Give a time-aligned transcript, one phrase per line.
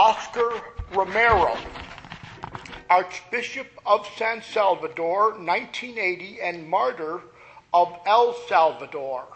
[0.00, 0.62] Oscar
[0.92, 1.54] Romero,
[2.88, 7.20] Archbishop of San Salvador, 1980, and martyr
[7.74, 9.26] of El Salvador.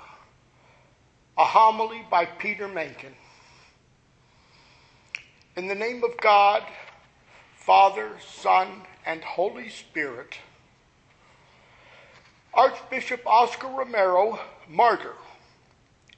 [1.36, 3.14] A homily by Peter Mencken.
[5.54, 6.62] In the name of God,
[7.54, 10.38] Father, Son, and Holy Spirit,
[12.54, 15.16] Archbishop Oscar Romero, martyr,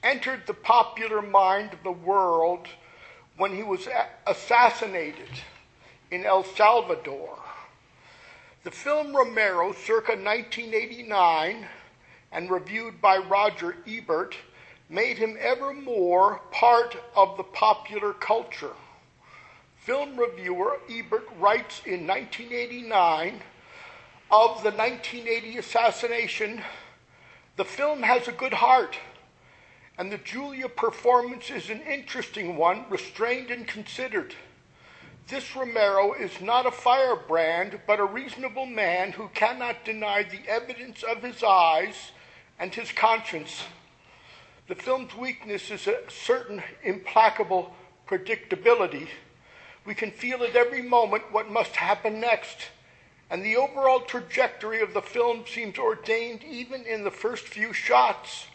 [0.01, 2.69] entered the popular mind of the world
[3.37, 3.87] when he was
[4.25, 5.29] assassinated
[6.11, 7.37] in El Salvador.
[8.63, 11.67] The film Romero, circa 1989,
[12.31, 14.35] and reviewed by Roger Ebert,
[14.89, 18.73] made him ever more part of the popular culture.
[19.77, 23.41] Film reviewer Ebert writes in 1989
[24.29, 26.61] of the 1980 assassination
[27.55, 28.97] the film has a good heart
[29.97, 34.35] and the Julia performance is an interesting one, restrained and considered.
[35.27, 41.03] This Romero is not a firebrand, but a reasonable man who cannot deny the evidence
[41.03, 42.11] of his eyes
[42.59, 43.63] and his conscience.
[44.67, 47.73] The film's weakness is a certain implacable
[48.07, 49.07] predictability.
[49.85, 52.57] We can feel at every moment what must happen next,
[53.29, 58.47] and the overall trajectory of the film seems ordained even in the first few shots.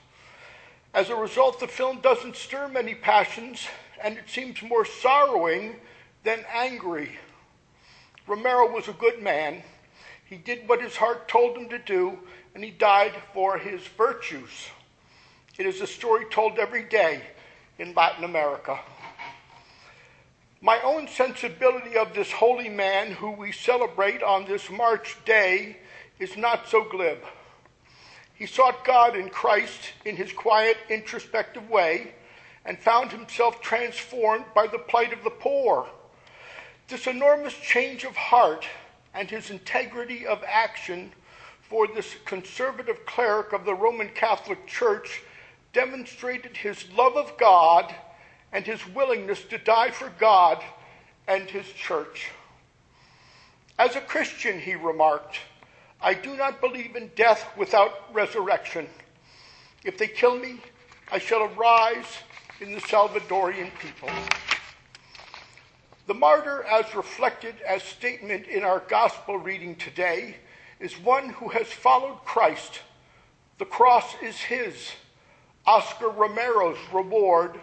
[0.95, 3.67] As a result, the film doesn't stir many passions,
[4.03, 5.77] and it seems more sorrowing
[6.23, 7.17] than angry.
[8.27, 9.63] Romero was a good man.
[10.27, 12.19] He did what his heart told him to do,
[12.55, 14.69] and he died for his virtues.
[15.59, 17.23] It is a story told every day
[17.79, 18.79] in Latin America.
[20.61, 25.79] My own sensibility of this holy man who we celebrate on this March day
[26.19, 27.19] is not so glib.
[28.43, 32.13] He sought God in Christ in his quiet, introspective way
[32.65, 35.87] and found himself transformed by the plight of the poor.
[36.89, 38.67] This enormous change of heart
[39.15, 41.13] and his integrity of action
[41.61, 45.23] for this conservative cleric of the Roman Catholic Church
[45.73, 47.95] demonstrated his love of God
[48.51, 50.61] and his willingness to die for God
[51.29, 52.33] and his church.
[53.79, 55.39] As a Christian, he remarked,
[56.03, 58.89] I do not believe in death without resurrection.
[59.85, 60.59] If they kill me,
[61.13, 62.19] I shall arise
[62.61, 64.09] in the Salvadorian people.
[66.09, 70.37] The martyr, as reflected as statement in our gospel reading today,
[70.81, 72.81] is one who has followed Christ.
[73.59, 74.91] The cross is his,
[75.65, 77.61] Oscar Romero's reward.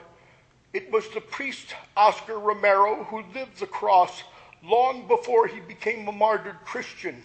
[0.72, 4.24] It was the priest Oscar Romero who lived the cross
[4.64, 7.22] long before he became a martyred Christian.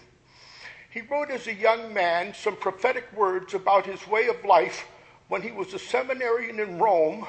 [0.95, 4.87] He wrote as a young man some prophetic words about his way of life
[5.27, 7.27] when he was a seminarian in Rome,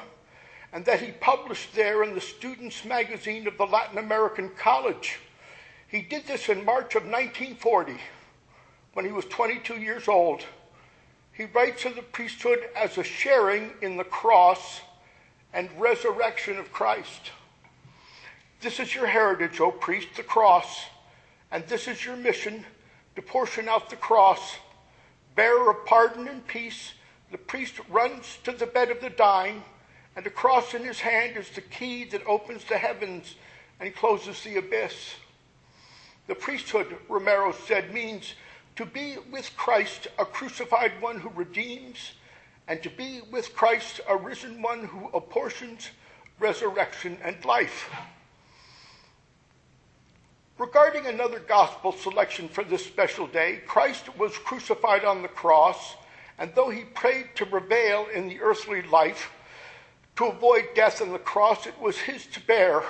[0.72, 5.18] and that he published there in the Students' Magazine of the Latin American College.
[5.88, 7.96] He did this in March of 1940
[8.92, 10.44] when he was 22 years old.
[11.32, 14.80] He writes of the priesthood as a sharing in the cross
[15.52, 17.32] and resurrection of Christ.
[18.60, 20.84] This is your heritage, O priest, the cross,
[21.50, 22.64] and this is your mission
[23.16, 24.56] to portion out the cross.
[25.34, 26.92] Bearer of pardon and peace,
[27.30, 29.62] the priest runs to the bed of the dying,
[30.14, 33.34] and the cross in his hand is the key that opens the heavens
[33.80, 35.14] and closes the abyss.
[36.26, 38.34] The priesthood, Romero said, means
[38.76, 42.12] to be with Christ, a crucified one who redeems,
[42.68, 45.90] and to be with Christ, a risen one who apportions
[46.38, 47.90] resurrection and life.
[50.58, 55.96] Regarding another gospel selection for this special day, Christ was crucified on the cross,
[56.38, 59.30] and though he prayed to prevail in the earthly life,
[60.16, 62.82] to avoid death on the cross, it was his to bear.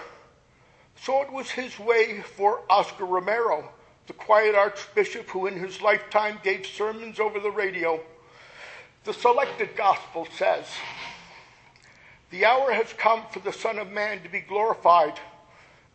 [0.94, 3.68] So it was his way for Oscar Romero,
[4.06, 8.00] the quiet archbishop who in his lifetime gave sermons over the radio.
[9.02, 10.66] The selected gospel says,
[12.30, 15.18] The hour has come for the Son of Man to be glorified.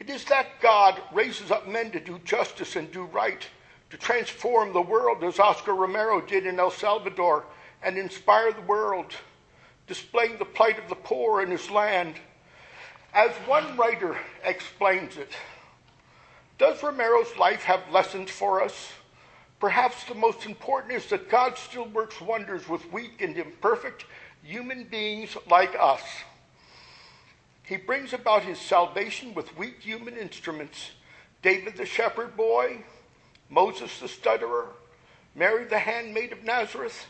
[0.00, 3.46] It is that God raises up men to do justice and do right,
[3.90, 7.44] to transform the world as Oscar Romero did in El Salvador
[7.82, 9.14] and inspire the world,
[9.86, 12.14] displaying the plight of the poor in his land.
[13.12, 15.32] As one writer explains it,
[16.56, 18.92] does Romero's life have lessons for us?
[19.60, 24.06] Perhaps the most important is that God still works wonders with weak and imperfect
[24.42, 26.02] human beings like us.
[27.70, 30.90] He brings about his salvation with weak human instruments
[31.40, 32.82] David the shepherd boy,
[33.48, 34.70] Moses the stutterer,
[35.36, 37.06] Mary the handmaid of Nazareth,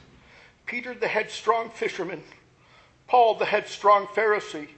[0.67, 2.23] Peter the headstrong fisherman,
[3.07, 4.69] Paul the headstrong Pharisee,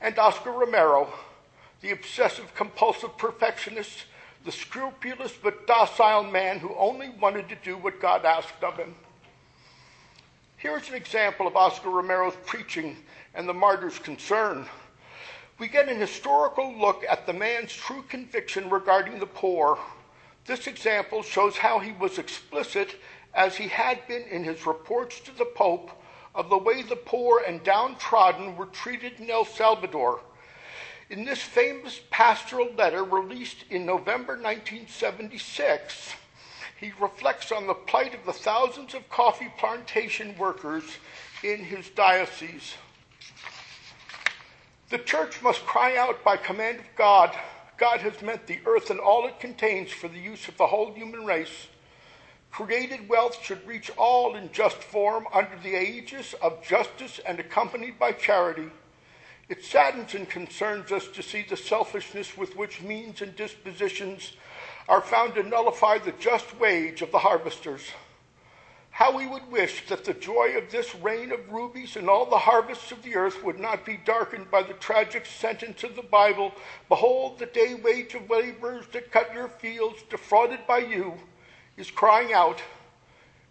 [0.00, 1.12] and Oscar Romero,
[1.82, 4.06] the obsessive compulsive perfectionist,
[4.46, 8.94] the scrupulous but docile man who only wanted to do what God asked of him.
[10.56, 12.96] Here's an example of Oscar Romero's preaching
[13.34, 14.66] and the martyr's concern.
[15.60, 19.78] We get an historical look at the man's true conviction regarding the poor.
[20.46, 22.96] This example shows how he was explicit
[23.34, 25.90] as he had been in his reports to the Pope
[26.34, 30.20] of the way the poor and downtrodden were treated in El Salvador.
[31.10, 36.14] In this famous pastoral letter released in November 1976,
[36.80, 40.84] he reflects on the plight of the thousands of coffee plantation workers
[41.42, 42.76] in his diocese.
[44.90, 47.30] The church must cry out by command of God.
[47.76, 50.92] God has meant the earth and all it contains for the use of the whole
[50.92, 51.68] human race.
[52.50, 58.00] Created wealth should reach all in just form under the aegis of justice and accompanied
[58.00, 58.68] by charity.
[59.48, 64.32] It saddens and concerns us to see the selfishness with which means and dispositions
[64.88, 67.82] are found to nullify the just wage of the harvesters.
[69.00, 72.36] How we would wish that the joy of this rain of rubies and all the
[72.36, 76.52] harvests of the earth would not be darkened by the tragic sentence of the Bible
[76.90, 81.14] Behold, the day wage of laborers that cut your fields, defrauded by you
[81.78, 82.62] is crying out,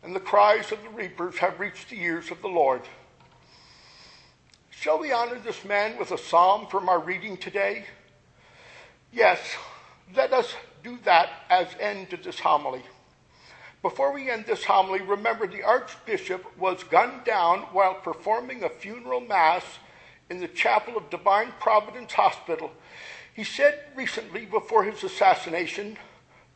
[0.03, 2.83] and the cries of the reapers have reached the ears of the Lord.
[4.69, 7.85] Shall we honor this man with a psalm from our reading today?
[9.11, 9.39] Yes,
[10.15, 10.53] let us
[10.83, 12.83] do that as end to this homily.
[13.81, 19.21] Before we end this homily, remember the Archbishop was gunned down while performing a funeral
[19.21, 19.63] mass
[20.29, 22.71] in the chapel of Divine Providence Hospital.
[23.33, 25.97] He said recently before his assassination,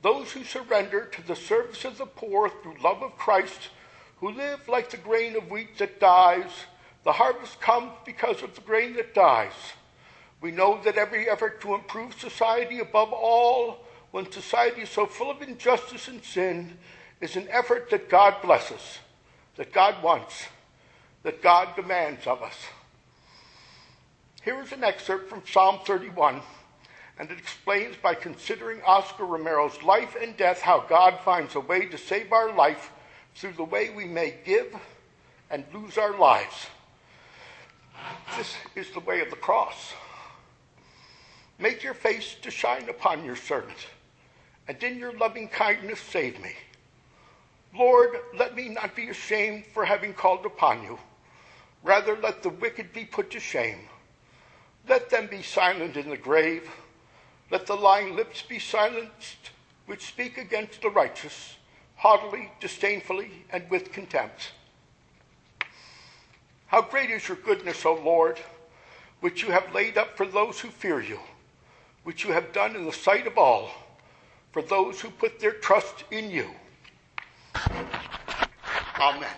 [0.02, 3.70] those who surrender to the service of the poor through love of Christ,
[4.18, 6.52] who live like the grain of wheat that dies,
[7.06, 9.54] the harvest comes because of the grain that dies.
[10.42, 15.31] We know that every effort to improve society above all, when society is so full
[15.31, 16.78] of injustice and sin,
[17.24, 19.00] is an effort that God blesses,
[19.56, 20.48] that God wants,
[21.24, 22.58] that God demands of us.
[24.44, 26.42] Here is an excerpt from Psalm 31
[27.18, 31.86] and it explains by considering Oscar Romero's life and death how God finds a way
[31.86, 32.92] to save our life
[33.36, 34.75] through the way we may give
[35.50, 36.68] and lose our lives.
[38.36, 39.94] This is the way of the cross.
[41.58, 43.88] Make your face to shine upon your servant,
[44.68, 46.52] and in your loving kindness save me.
[47.75, 51.00] Lord, let me not be ashamed for having called upon you.
[51.84, 53.80] Rather, let the wicked be put to shame.
[54.88, 56.70] Let them be silent in the grave
[57.54, 59.52] let the lying lips be silenced
[59.86, 61.58] which speak against the righteous,
[61.96, 64.54] haughtily, disdainfully, and with contempt.
[66.66, 68.40] How great is your goodness, O Lord,
[69.20, 71.20] which you have laid up for those who fear you,
[72.06, 73.70] which you have done in the sight of all,
[74.51, 76.50] for those who put their trust in you.
[77.55, 79.29] Amen.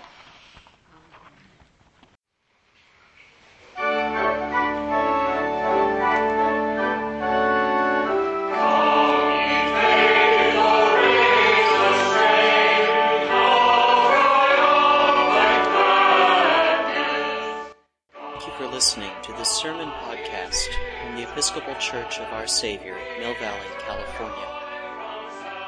[18.71, 20.67] Listening to the Sermon podcast
[21.01, 24.64] from the Episcopal Church of Our Savior, Mill Valley, California.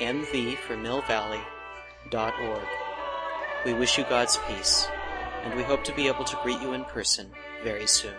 [0.00, 1.40] M V for Mill Valley
[2.10, 2.62] dot org.
[3.64, 4.86] We wish you God's peace,
[5.42, 7.30] and we hope to be able to greet you in person
[7.64, 8.14] very soon.